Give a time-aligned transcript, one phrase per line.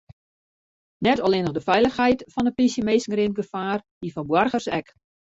[1.07, 4.87] Net allinnich de feilichheid fan de plysjeminsken rint gefaar, dy fan boargers ek.